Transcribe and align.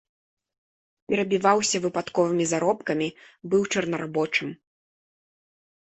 Перабіваўся 1.11 1.77
выпадковымі 1.83 2.45
заробкамі, 2.53 3.09
быў 3.55 3.61
чорнарабочым. 3.75 4.49